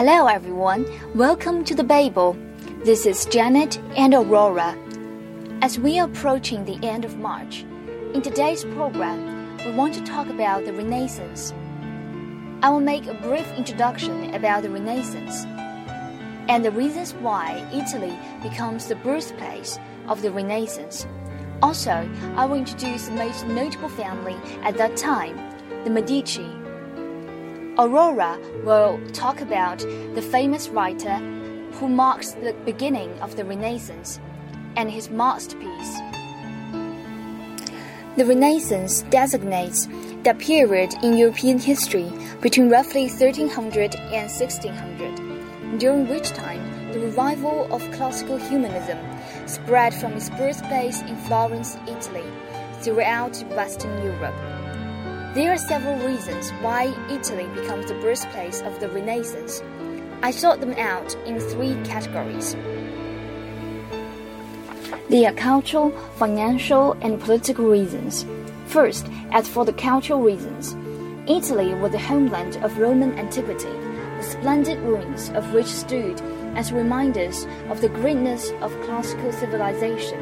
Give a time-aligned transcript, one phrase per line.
[0.00, 0.86] Hello, everyone.
[1.16, 2.36] Welcome to the Babel.
[2.84, 4.78] This is Janet and Aurora.
[5.60, 7.64] As we are approaching the end of March,
[8.14, 11.52] in today's program, we want to talk about the Renaissance.
[12.62, 15.44] I will make a brief introduction about the Renaissance
[16.48, 21.08] and the reasons why Italy becomes the birthplace of the Renaissance.
[21.60, 25.36] Also, I will introduce the most notable family at that time,
[25.82, 26.48] the Medici.
[27.80, 31.16] Aurora will talk about the famous writer
[31.74, 34.18] who marks the beginning of the Renaissance
[34.74, 36.00] and his masterpiece.
[38.16, 39.86] The Renaissance designates
[40.24, 42.10] the period in European history
[42.40, 48.98] between roughly 1300 and 1600, during which time the revival of classical humanism
[49.46, 52.26] spread from its birthplace in Florence, Italy,
[52.80, 54.57] throughout Western Europe.
[55.34, 59.62] There are several reasons why Italy becomes the birthplace of the Renaissance.
[60.22, 62.56] I sort them out in three categories.
[65.10, 68.24] They are cultural, financial, and political reasons.
[68.68, 70.74] First, as for the cultural reasons,
[71.28, 73.68] Italy was the homeland of Roman antiquity,
[74.16, 76.18] the splendid ruins of which stood
[76.56, 80.18] as reminders of the greatness of classical civilization.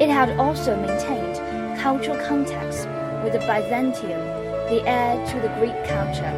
[0.00, 2.86] It had also maintained cultural contacts
[3.24, 4.20] with Byzantium,
[4.68, 6.34] the heir to the Greek culture.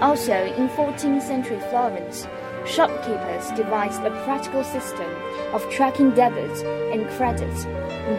[0.00, 2.26] Also, in 14th century Florence,
[2.66, 5.08] shopkeepers devised a practical system
[5.52, 7.64] of tracking debits and credits,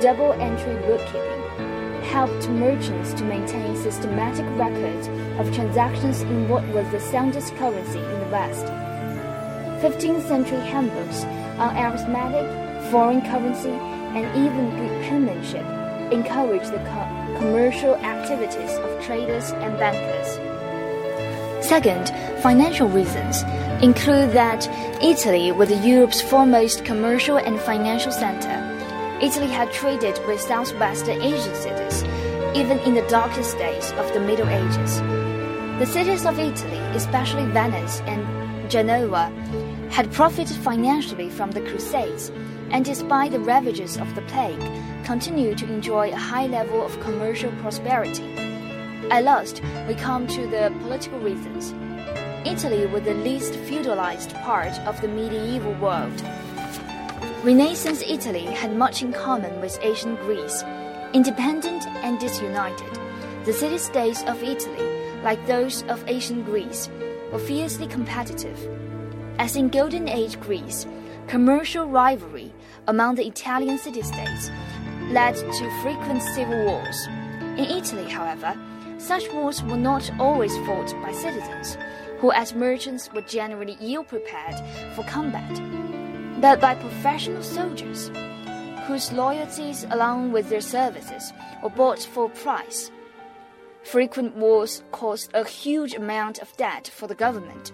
[0.02, 5.08] double entry bookkeeping, helped merchants to maintain systematic records
[5.40, 8.66] of transactions in what was the soundest currency in the West.
[9.84, 11.24] 15th century handbooks
[11.58, 13.72] on arithmetic, foreign currency,
[14.16, 15.83] and even good penmanship
[16.14, 20.40] encouraged the co- commercial activities of traders and bankers.
[21.66, 22.10] Second,
[22.42, 23.42] financial reasons
[23.82, 24.68] include that
[25.04, 28.60] Italy was Europe's foremost commercial and financial center.
[29.22, 32.04] Italy had traded with southwestern Asian cities,
[32.56, 35.00] even in the darkest days of the Middle Ages.
[35.80, 39.32] The cities of Italy, especially Venice and Genoa,
[39.94, 42.32] had profited financially from the Crusades,
[42.72, 44.60] and despite the ravages of the plague,
[45.06, 48.34] continued to enjoy a high level of commercial prosperity.
[49.12, 51.76] At last, we come to the political reasons.
[52.44, 56.20] Italy was the least feudalized part of the medieval world.
[57.44, 60.64] Renaissance Italy had much in common with ancient Greece.
[61.14, 62.98] Independent and disunited,
[63.46, 64.90] the city states of Italy,
[65.22, 66.90] like those of ancient Greece,
[67.32, 68.58] were fiercely competitive.
[69.40, 70.86] As in Golden Age Greece,
[71.28, 72.54] commercial rivalry
[72.88, 74.52] among the Italian city states
[75.10, 77.08] led to frequent civil wars.
[77.58, 78.56] In Italy, however,
[79.00, 81.78] such wars were not always fought by citizens,
[82.20, 84.56] who as merchants were generally ill prepared
[84.96, 85.60] for combat,
[86.40, 88.12] but by professional soldiers,
[88.86, 92.92] whose loyalties along with their services were bought for a price.
[93.84, 97.74] Frequent wars caused a huge amount of debt for the government,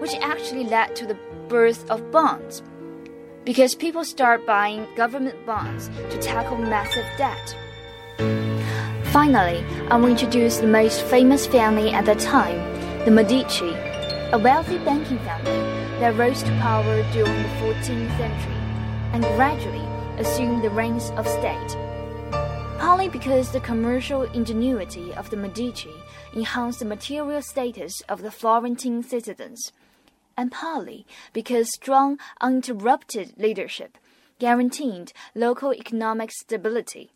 [0.00, 1.18] which actually led to the
[1.48, 2.62] birth of bonds
[3.46, 7.56] because people start buying government bonds to tackle massive debt.
[9.12, 12.58] Finally, I will introduce the most famous family at that time,
[13.04, 13.72] the Medici,
[14.32, 18.54] a wealthy banking family that rose to power during the 14th century
[19.12, 19.86] and gradually
[20.18, 21.76] assumed the reins of state.
[22.78, 25.94] Partly because the commercial ingenuity of the Medici
[26.34, 29.72] enhanced the material status of the Florentine citizens
[30.36, 33.98] and partly because strong, uninterrupted leadership
[34.38, 37.10] guaranteed local economic stability.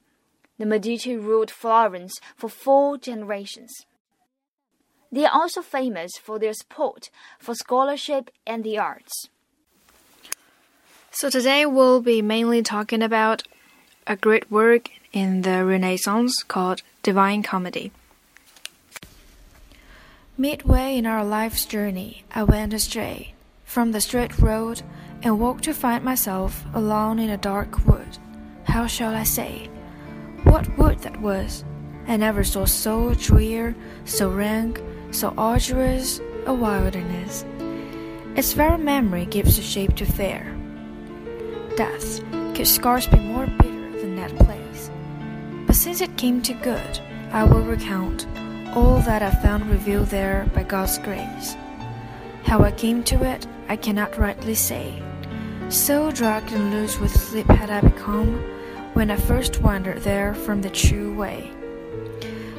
[0.58, 3.70] The Medici ruled Florence for four generations.
[5.12, 9.28] They are also famous for their support for scholarship and the arts.
[11.10, 13.42] So today we'll be mainly talking about
[14.06, 17.90] a great work in the Renaissance called Divine Comedy.
[20.40, 23.34] Midway in our life's journey, I went astray
[23.66, 24.80] from the straight road
[25.22, 28.16] and walked to find myself alone in a dark wood.
[28.64, 29.68] How shall I say?
[30.44, 31.62] What wood that was!
[32.08, 33.76] I never saw so drear,
[34.06, 37.44] so rank, so arduous a wilderness.
[38.34, 40.56] Its very memory gives a shape to fear.
[41.76, 42.22] Death
[42.54, 44.90] could scarce be more bitter than that place.
[45.66, 46.98] But since it came to good,
[47.30, 48.26] I will recount
[48.74, 51.56] all that I found revealed there by God's grace.
[52.44, 55.02] How I came to it, I cannot rightly say.
[55.68, 58.42] So drugged and loose with sleep had I become
[58.94, 61.50] when I first wandered there from the true way.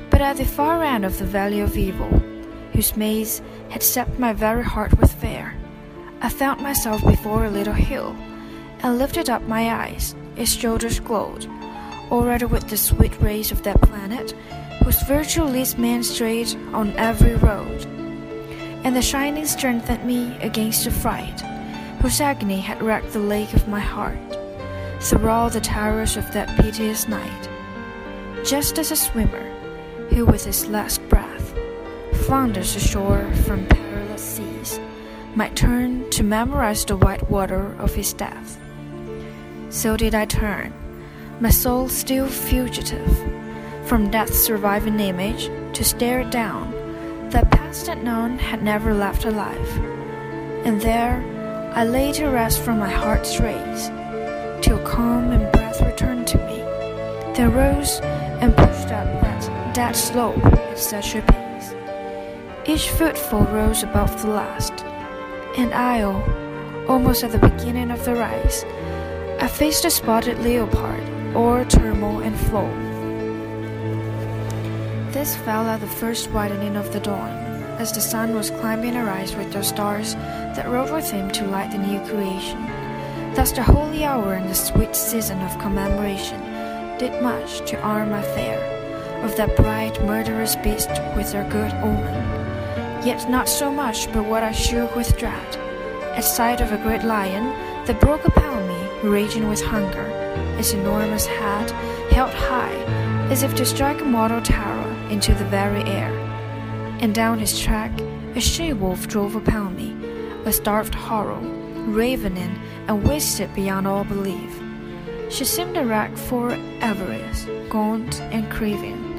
[0.09, 2.09] But at the far end of the valley of evil,
[2.73, 5.55] whose maze had sapped my very heart with fear.
[6.21, 8.15] I found myself before a little hill,
[8.79, 11.47] and lifted up my eyes, its shoulders glowed,
[12.11, 14.33] already with the sweet rays of that planet,
[14.83, 17.85] whose virtue leads men straight on every road.
[18.83, 21.41] And the shining strengthened me against the fright,
[22.01, 24.17] whose agony had wrecked the lake of my heart,
[24.99, 27.49] through all the terrors of that piteous night.
[28.43, 29.49] Just as a swimmer,
[30.09, 31.53] who with his last breath
[32.25, 34.79] flounders ashore from perilous seas,
[35.35, 38.59] might turn to memorize the white water of his death.
[39.69, 40.73] So did I turn,
[41.39, 43.40] my soul still fugitive,
[43.85, 46.71] from death's surviving image to stare it down,
[47.29, 49.69] that past none had never left alive.
[50.65, 51.23] And there
[51.75, 53.87] I lay to rest from my heart's race,
[54.61, 56.57] till calm and breath returned to me,
[57.33, 57.99] then rose
[58.41, 61.73] and pushed up that dead slope at such a pace.
[62.65, 64.85] Each footfall rose above the last
[65.57, 68.63] and I, oh, almost at the beginning of the rise,
[69.41, 71.03] I faced a spotted leopard,
[71.35, 72.69] or turmoil and flow.
[75.11, 77.29] This fell at the first widening of the dawn,
[77.79, 81.47] as the sun was climbing a rise with the stars that rode with him to
[81.47, 82.65] light the new creation.
[83.35, 86.41] Thus the holy hour and the sweet season of commemoration
[86.97, 88.59] did much to arm my fear
[89.23, 92.41] of that bright murderous beast with their good omen
[93.05, 95.55] yet not so much but what I shook with dread.
[96.15, 97.45] At sight of a great lion
[97.85, 100.05] that broke upon me, raging with hunger,
[100.59, 101.71] its enormous head
[102.11, 102.75] held high,
[103.31, 104.60] as if to strike a mortal terror
[105.11, 106.11] into the very air.
[107.01, 107.91] And down his track
[108.35, 109.95] a she wolf drove upon me,
[110.45, 111.39] a starved horror,
[111.91, 114.59] ravening and wasted beyond all belief.
[115.29, 119.09] She seemed a wreck for avarice, gaunt and craving.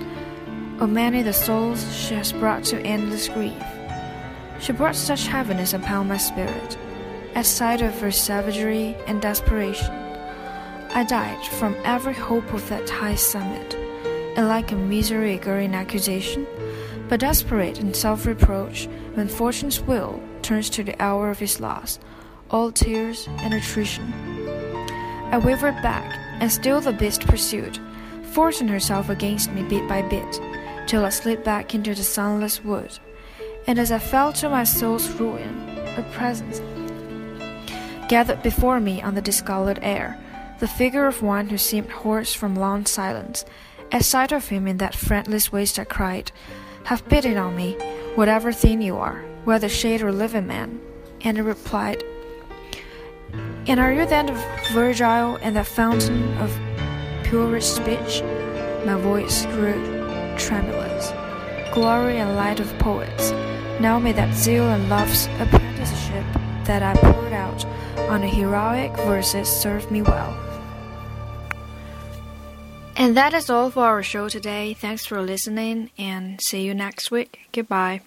[0.80, 3.62] O many the souls she has brought to endless grief.
[4.60, 6.76] She brought such heaviness upon my spirit,
[7.34, 9.94] at sight of her savagery and desperation.
[10.94, 13.76] I died from every hope of that high summit,
[14.36, 16.46] and like a misery in accusation,
[17.08, 21.98] but desperate in self reproach when fortune's will turns to the hour of his loss,
[22.50, 24.12] all tears and attrition.
[25.32, 27.78] I wavered back, and still the beast pursued,
[28.32, 30.40] forcing herself against me bit by bit
[30.86, 32.98] till I slid back into the sunless wood.
[33.66, 36.60] And as I fell to my soul's ruin, a presence
[38.08, 40.18] gathered before me on the discolored air,
[40.60, 43.44] the figure of one who seemed hoarse from long silence.
[43.92, 46.32] At sight of him in that friendless waste, I cried,
[46.84, 47.74] Have pity on me,
[48.14, 50.80] whatever thing you are, whether shade or living man.
[51.20, 52.02] And he replied,
[53.66, 56.58] And are you then the Virgil and the fountain of
[57.24, 58.22] purest speech?
[58.86, 59.76] My voice grew
[60.38, 61.12] tremulous.
[61.74, 63.30] Glory and light of poets,
[63.78, 66.24] now may that zeal and love's apprenticeship
[66.64, 67.62] that I poured out
[68.08, 70.51] on the heroic verses serve me well.
[73.02, 74.74] And that is all for our show today.
[74.74, 77.40] Thanks for listening and see you next week.
[77.50, 78.02] Goodbye.